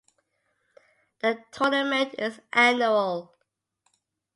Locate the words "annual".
2.51-3.35